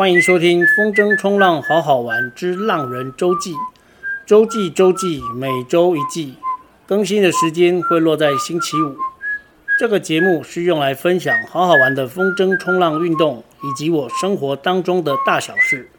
[0.00, 3.52] 欢迎收听《风筝冲浪好好玩之浪人周记》，
[4.24, 6.38] 周记周记，每周一记，
[6.86, 8.96] 更新的时间会落在星期五。
[9.78, 15.90] 这个节目是用来分享好好玩的风筝冲浪运动，以及我生活当中的大小事。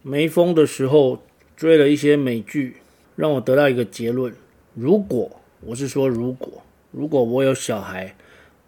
[0.00, 1.22] 没风的时候
[1.56, 2.76] 追了一些美剧，
[3.16, 4.34] 让我得到一个结论：
[4.74, 8.16] 如果我是说如果，如果我有小孩，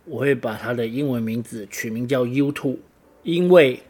[0.05, 2.79] 我会把他的英文名字取名叫 U Two，
[3.23, 3.83] 因为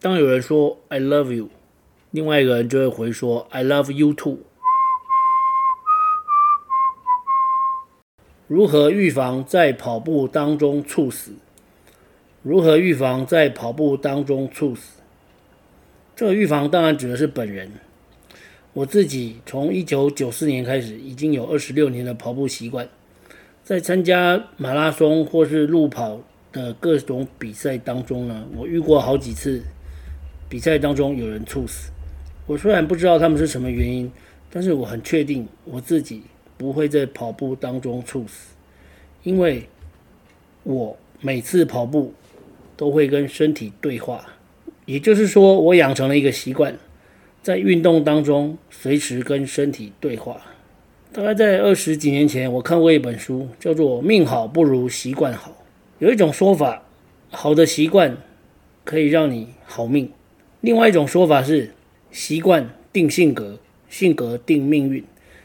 [0.00, 1.48] 当有人说 I love you，
[2.12, 4.38] 另外一个人就会回说 I love you too。
[8.46, 11.32] 如何预防在跑步当中猝死？
[12.44, 15.00] 如何预防在跑步当中猝死？
[16.14, 17.72] 这个预防当然指的是本人。
[18.76, 22.86] 我自己从一九九四年开始，已经有二十六年的跑步习惯。
[23.64, 26.20] 在参加马拉松或是路跑
[26.52, 29.62] 的各种比赛当中呢，我遇过好几次
[30.46, 31.90] 比赛当中有人猝死。
[32.46, 34.12] 我虽然不知道他们是什么原因，
[34.50, 36.20] 但是我很确定我自己
[36.58, 38.54] 不会在跑步当中猝死，
[39.22, 39.66] 因为
[40.64, 42.12] 我每次跑步
[42.76, 44.26] 都会跟身体对话。
[44.84, 46.78] 也就是说，我养成了一个习惯，
[47.46, 50.36] 在运动当中随时跟身体对话。
[51.12, 55.52] 大概在二十几年前，我看过一本书，叫做《命好不如习惯好》。
[56.00, 56.82] 有一种说法，
[57.30, 58.16] 好的习惯
[58.82, 60.08] 可以让你好命；
[60.60, 61.70] 另外一种说法是，
[62.10, 65.04] 习惯定性格，性格定命运。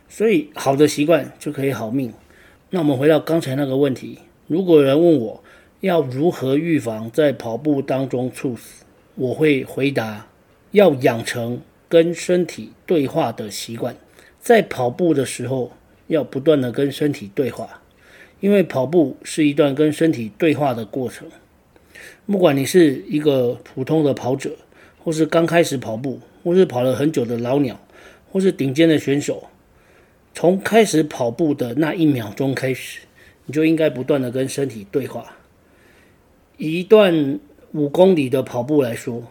[0.10, 2.12] 所以，好的习惯就可以好命。
[2.72, 5.44] 那我们回到刚才那个问题：如果有人问我
[5.82, 8.86] 要如何预防在跑步当中猝死？
[9.14, 10.26] 我会回答：
[10.72, 11.62] 要养成
[11.92, 13.94] 跟身体对话的习惯，
[14.40, 15.74] 在跑步的时候
[16.08, 17.82] 要不断的跟身体对话，
[18.40, 21.28] 因为跑步是一段跟身体对话的过程。
[22.26, 24.56] 不管你是一个普通的跑者，
[25.04, 27.78] 或是刚开始跑步，或是跑了很久的老鸟，
[28.32, 29.50] 或是顶尖的选手，
[30.34, 33.02] 从开始跑步的那一秒钟开始，
[33.48, 35.36] 你就应该不断的跟身体对话。
[36.56, 37.42] 一段。
[37.74, 39.24] 五公里的跑步来说，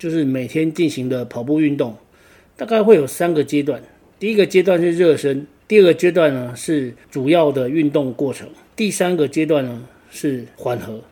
[0.00, 1.94] 就是每天进行的跑步运动，
[2.56, 3.82] 大概会有三个阶段。
[4.18, 11.02] 第一个阶段是热身，第二个阶段呢是主要的运动过程，第三个阶段呢是缓和。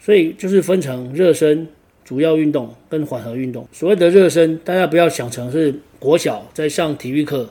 [0.00, 1.68] 所以就是分成热身、
[2.04, 3.68] 主要运动跟缓和运动。
[3.70, 7.48] 所谓的热身，大家不要想成是国小在上体育课，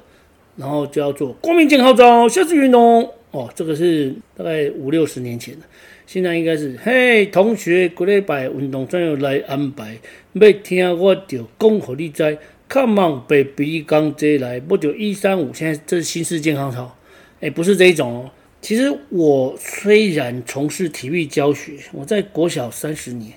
[0.58, 5.62] 然后就要做国民健号召、下次运动哦，这个是大概五六十年前的。
[6.06, 9.98] 现在应该是，嘿，同学，过礼拜运动怎样来安排？
[10.34, 12.38] 要听我就讲给你知。
[12.70, 15.54] Come on，baby，刚进来，不就一三五？
[15.54, 16.98] 现在这是新式健康操，
[17.40, 18.32] 哎，不是这一种哦。
[18.62, 23.34] 其实我虽然从事体育教学，我在国小三十年，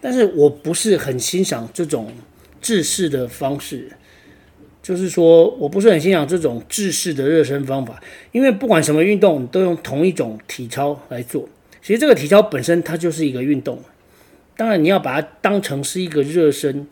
[0.00, 2.12] 但是我不是很欣赏这种
[2.62, 3.90] 制式的方式。
[4.82, 8.00] 就是说我不是很欣赏这种制式的热身方法，
[8.32, 11.48] 因为不管什么运动，都用同一种体操来做。
[11.82, 13.78] 其实这个体操本身它就是一个运动，
[14.56, 16.86] 当然你要把它当成是一个热身，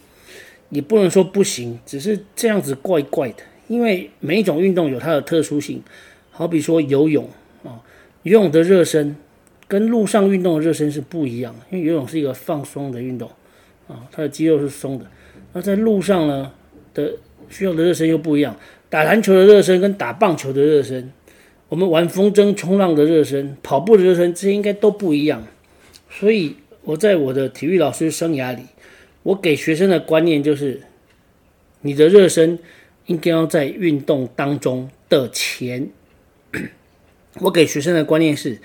[0.71, 3.43] 也不能说不行，只是这样子怪怪的。
[3.69, 5.83] 因为每一种运动有它的特殊性，
[6.31, 7.29] 好比说游泳
[7.63, 7.81] 啊，
[8.23, 9.15] 游泳的热身
[9.67, 13.31] 跟陆上运动的热身是不一样，因为游泳是一个放松的运动
[13.87, 15.07] 啊，它的肌肉是松的。
[15.53, 16.51] 那在路上呢
[16.95, 17.13] 的
[17.49, 18.57] 需要的热身又不一样，
[18.89, 21.13] 打篮球的热身跟打棒球的热身。
[21.69, 25.47] 我们玩风筝冲浪的热身，跑步的热身，这些应该都不一样。
[26.11, 28.63] 所以我在我的体育老师生涯里，
[29.23, 30.81] 我给学生的观念就是：
[31.83, 32.59] 你的热身
[33.05, 35.91] 应该要在运动当中的前。
[37.41, 38.59] 我给学生的观念是：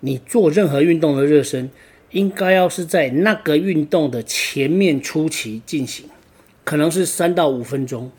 [0.00, 1.70] 你做任何运动的热身，
[2.12, 6.06] 应该要是在那个运动的前面初期进行，
[6.64, 8.10] 可能是三到五分钟。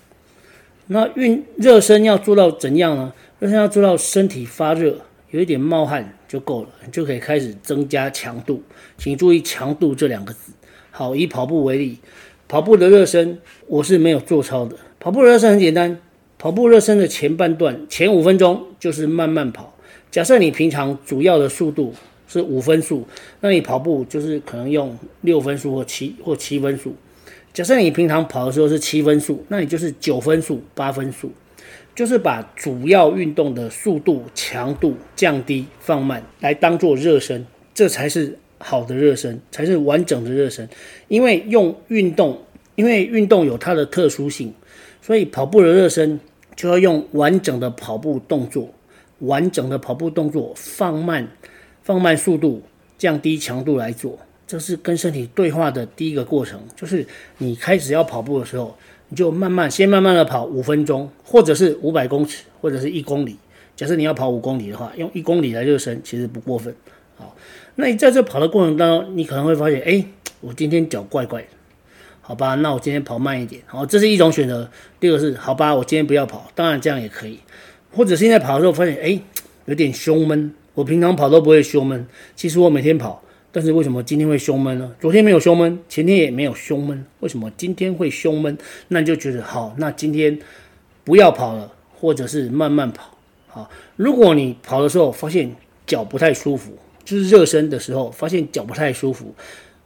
[0.88, 3.14] 那运热身要做到怎样呢？
[3.40, 4.98] 热身要做到身体发热，
[5.32, 8.64] 有一点冒汗就够了，就可以开始增加强度。
[8.98, 10.54] 请注意“强度”这两个字。
[10.92, 11.98] 好，以跑步为例，
[12.48, 13.38] 跑步的热身
[13.68, 14.78] 我是没有做操的。
[15.00, 16.00] 跑步热身很简单，
[16.40, 19.74] 跑步热身的前半段前五分钟就是慢慢跑。
[20.10, 21.94] 假设你平常主要的速度
[22.28, 23.06] 是五分速，
[23.42, 26.96] 那你跑步就是可能用六分速或七或七分速。
[27.58, 31.32] 假设你平常跑的时候是七分速，那你就是九分速、八分速。
[31.96, 37.44] 就是把主要运动的速度、强度降低、放慢，来当做热身，
[37.74, 40.70] 这才是好的热身，才是完整的热身。
[41.08, 42.40] 因为用运动，
[42.76, 44.54] 因为运动有它的特殊性，
[45.02, 46.20] 所以跑步的热身
[46.56, 48.72] 就要用完整的跑步动作，
[49.18, 51.28] 完整的跑步动作，放慢
[51.82, 52.62] 放慢速度，
[53.00, 54.20] 降低强度来做。
[54.48, 57.06] 这是跟身体对话的第一个过程，就是
[57.38, 58.74] 你开始要跑步的时候，
[59.10, 63.36] 你就慢慢先慢慢的跑五分钟，或者是五百公尺，或者是一公里。
[63.76, 66.74] 假设你要跑五公里的话，用一公里来热身，其实不过分。
[67.18, 67.36] 好，
[67.76, 70.06] 那你在这跑的过程当中，你可能会发现，哎，
[70.40, 71.48] 我今天脚怪怪的，
[72.22, 73.62] 好吧，那我今天跑慢一点。
[73.66, 74.70] 好，这是一种选择。
[75.00, 77.38] 第二个是，好吧，我今天不要跑，当然这样也可以。
[77.92, 79.20] 或者现在跑的时候发现，哎，
[79.66, 83.22] 有点胸闷，我平常跑都不会胸闷，其实我每天跑。
[83.52, 84.94] 但是为什么今天会胸闷呢？
[85.00, 88.58] 昨天没有胸闷，前天也没有胸闷，为什么今天会胸闷？
[88.90, 90.38] 那你就觉得好，那今天
[91.04, 93.18] 不要跑了，或者是慢慢跑。
[93.48, 95.56] 好，如果你跑的时候发现
[95.86, 99.34] 脚不太舒服，就是热身的时候发现脚不太舒服，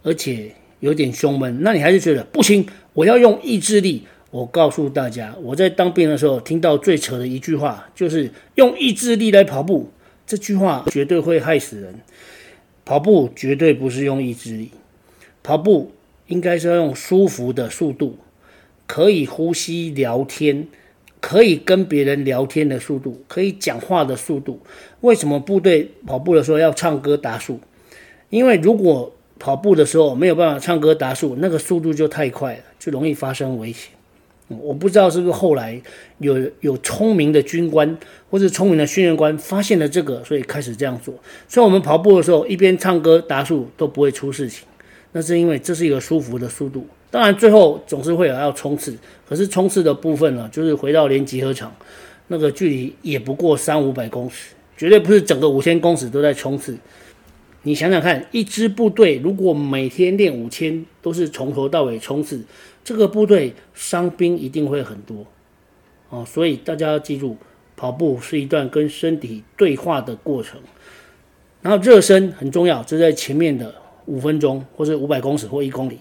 [0.04, 4.04] 而且有点胸闷，那你还是觉得不行，我要用意志力。
[4.32, 9.92] 我告诉大家，我在当兵的时候听到最扯的一句话，就是用意志力来跑步，
[10.26, 11.94] 这句话绝对会害死人。
[12.92, 14.70] 跑步绝对不是用意志力，
[15.44, 15.94] 跑步
[16.28, 18.18] 应该是要用舒服的速度，
[18.86, 20.68] 可以呼吸、聊天，
[21.22, 24.60] 可以跟别人聊天的速度，可以讲话的速度。
[25.00, 27.62] 为什么部队跑步的时候要唱歌打数？
[28.30, 33.94] 因为如果跑步的时候没有办法唱歌打数，那个速度就太快了，就容易发生危险。
[34.60, 35.82] 我不知道是不是后来
[36.18, 37.98] 有有聪明的军官
[38.30, 41.14] 或者聪明的训练官发现了这个，所以开始这样做。
[41.48, 44.66] 所以我们跑步的时候一边唱歌打数都不会出事情，
[45.12, 46.86] 那是因为这是一个舒服的速度。
[47.10, 51.76] 当然最后总是会有要冲刺，可是冲刺的部分呢，就是回到连集合场，
[52.28, 56.78] 那个距离也不过三五百公尺，绝对不是整个五千公尺都在冲刺。
[57.64, 62.42] 你想想看，一支部队如果每天练五千，都是从头到尾冲刺。
[62.84, 65.26] 这个部队伤兵一定会很多，
[66.10, 67.38] 哦，所以大家要记住，
[67.76, 70.60] 跑步是一段跟身体对话的过程。
[71.62, 73.76] 然后热身很重要，就在前面的
[74.06, 76.00] 五分钟，或者五百公尺或一公里。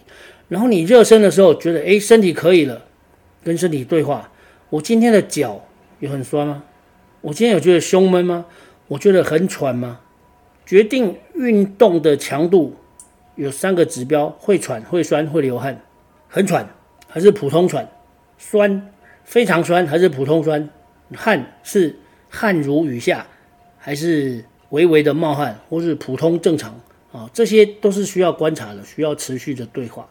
[0.48, 2.82] 然后你热身的时候觉得，哎，身体可以了，
[3.44, 4.32] 跟身体对话。
[4.70, 5.60] 我今天的脚
[5.98, 6.64] 有很酸吗？
[7.20, 8.46] 我今天有觉得胸闷吗？
[8.88, 10.00] 我觉得很喘吗？
[10.64, 12.74] 决定运动的强度
[13.36, 15.82] 有三个指标：会喘、会酸、会流汗。
[16.32, 16.66] 很喘
[17.08, 17.88] 还是普通喘？
[18.38, 18.92] 酸
[19.24, 20.70] 非常酸还是普通酸？
[21.12, 21.96] 汗是
[22.28, 23.26] 汗如雨下
[23.78, 26.80] 还是微微的冒汗，或是普通正常
[27.10, 27.28] 啊？
[27.34, 30.08] 这些都是需要观察的，需要持续的对话。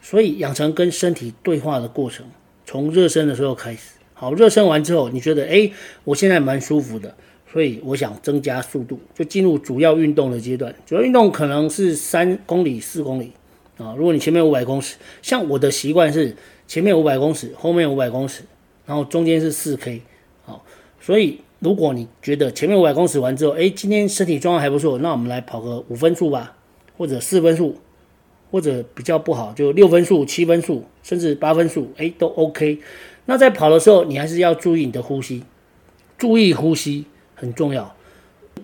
[0.00, 2.24] 所以养成跟身体对话的过程，
[2.64, 3.92] 从热身的时候开始。
[4.14, 5.70] 好，热身完之后，你觉得诶，
[6.04, 7.14] 我现在蛮舒服的，
[7.52, 10.74] 所以我想增加速度，就进入主要运动的阶段。
[10.86, 13.32] 主要运动可能是三公里、四公里。
[13.78, 16.36] 啊，如果你前面五百公尺，像我的习惯是
[16.66, 18.42] 前面五百公尺，后面五百公尺，
[18.84, 20.02] 然后中间是四 K。
[20.44, 20.64] 好，
[21.00, 26.56] 所以如果你觉得前面五百公尺完之后，哎，今天身体状况还不错，那我们来跑个五分速吧，
[26.96, 27.76] 或者四分速，
[28.50, 32.80] 或者比较不好就六分速、七分速，甚至八分速，哎，都 OK。
[33.26, 35.44] 那在跑的时候，你还是要注意你的呼吸，
[36.16, 37.04] 注意呼吸
[37.34, 37.94] 很重要。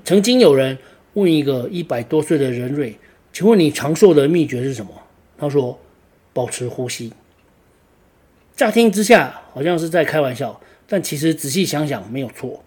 [0.04, 0.76] 曾经有人
[1.12, 2.98] 问一个一百多岁的人瑞，
[3.32, 4.90] 请问你长寿的秘诀是什么？
[5.36, 5.78] 他说
[6.32, 7.12] ：“保持呼吸。”
[8.56, 12.62] 乍听之下好像是在开玩笑，但其实仔细想想没有错。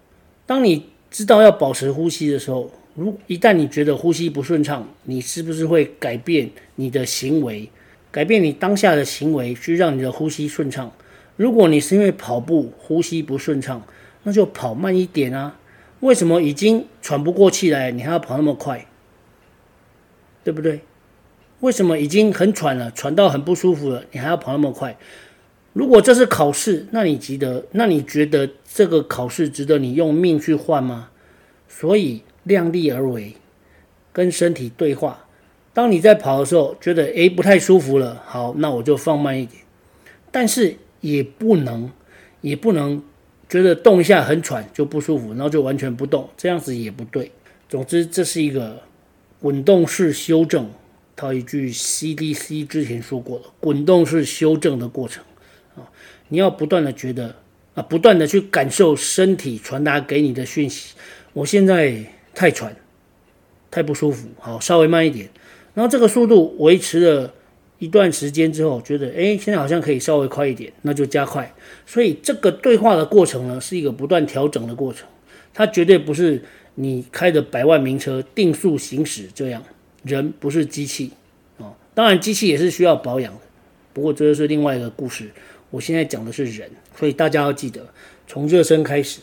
[0.45, 7.69] 当你知道要保持呼吸的时候，如一旦你觉得呼吸不顺畅，你是不是会改变你的行为，
[8.11, 10.91] 改变你当下的行为，去让你的呼吸顺畅？
[11.35, 13.81] 如果你是因为跑步呼吸不顺畅，
[14.23, 15.59] 那就跑慢一点啊！
[16.01, 18.85] 为什么已经喘不过气来，你还要跑那么快？
[20.43, 20.81] 对不对？
[21.61, 24.97] 为什么已经很喘了，喘到很不舒服了，你还要跑那么快？
[25.73, 31.09] 如果这是考试，那你记得，那你觉得这个考试值得你用命去换吗？
[31.67, 33.35] 所以量力而为，
[34.13, 35.25] 跟身体对话。
[35.73, 39.61] 当你在跑的时候，觉得诶不太舒服了，好，那我就放慢一点。
[40.31, 41.91] 但是也不能，
[42.41, 43.01] 也不能
[43.47, 47.31] 觉得动一下很喘就不舒服，然后就完全不动，这样子也不对。
[47.69, 48.81] 总之，这是一个
[49.39, 50.69] 滚动式修正。
[51.17, 55.23] 套一句 CDC 之前说过的，滚动式修正的过程
[55.75, 55.89] 啊，
[56.29, 57.35] 你要不断的觉得
[57.73, 60.93] 啊，不断的去感受身体传达给你的讯息。
[61.33, 62.05] 我现在
[62.35, 62.75] 太喘，
[63.71, 65.29] 太不舒服，好，稍微慢一点。
[65.73, 67.33] 然后这个速度维持了
[67.79, 71.53] 一段时间之后，觉得哎，现在好像可以稍微快一点，那就加快。
[71.85, 75.07] 所以这个对话的过程呢，是一个不断调整的过程，
[75.53, 76.43] 它绝对不是
[76.75, 79.63] 你开的百万名车定速行驶这样。
[80.03, 81.11] 人不是机器
[81.57, 83.39] 哦，当然机器也是需要保养的，
[83.93, 85.29] 不过这就是另外一个故事，
[85.69, 87.85] 我现在讲的是人，所以大家要记得，
[88.27, 89.19] 从热身开始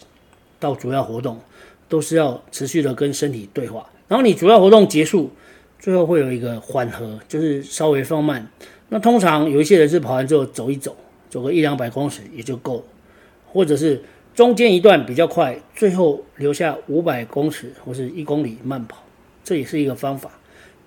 [0.59, 1.41] 到主要活动，
[1.89, 3.89] 都是要持续的跟身体对话。
[4.09, 5.31] 然后你主要活动结束，
[5.79, 8.47] 最后会有一个缓和，就是稍微放慢。
[8.91, 10.97] 那通常有一些人是跑完之后走一走，
[11.31, 12.85] 走个一两百公尺也就够了，
[13.47, 14.03] 或者是
[14.35, 19.03] 中间一段比较快，最后留下五百公尺或是一公里慢跑，
[19.43, 20.31] 这也是一个方法。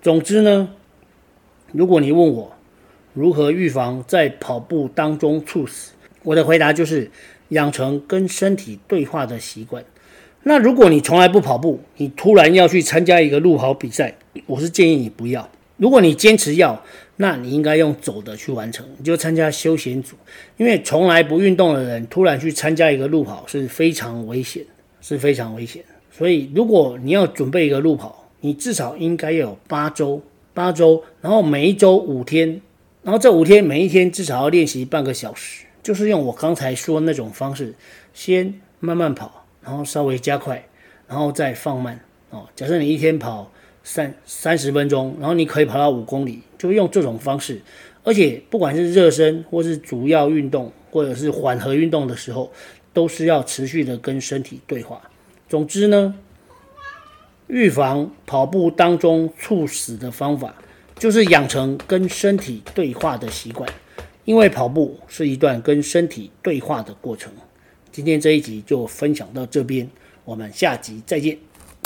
[0.00, 0.70] 总之呢，
[1.72, 2.52] 如果你问我
[3.14, 7.10] 如何预防在跑步当中猝死，我的回答就是
[7.48, 9.84] 养成跟身体对话的习惯。
[10.44, 15.48] 那如果你从来不跑步，你突然要去参加一个路跑比赛，我是建议你不要。
[15.76, 16.82] 如果你坚持要，
[17.16, 20.14] 那你应该用走的去完成，你就参加休闲组，
[20.56, 24.64] 因为从来不运动的人突然去参加一个路跑是非常危险，
[25.00, 25.84] 是非常危险。
[26.10, 30.22] 所以如果你要准备一个路跑，你至少应该要有八周，
[30.54, 32.60] 八周，然后每一周五天，
[33.02, 37.74] 然后这五天每一天至少要练习半个小时，就是用我刚才说那种方式，
[38.14, 40.66] 先慢慢跑，然后稍微加快，
[41.06, 42.00] 然后再放慢。
[42.30, 43.50] 哦，假设你一天跑。
[43.84, 47.58] 三三十分钟，然后你可以跑到五公里，就用这种方式。
[48.04, 52.52] 而且不管是热身，或是主要运动，或者是缓和运动的时候，
[52.92, 55.00] 都是要持续的跟身体对话。
[55.48, 56.14] 总之呢，
[57.48, 60.54] 预防跑步当中猝死的方法，
[60.98, 63.68] 就是养成跟身体对话的习惯。
[64.24, 67.32] 因为跑步是一段跟身体对话的过程。
[67.90, 69.88] 今天这一集就分享到这边，
[70.26, 71.38] 我们下集再见。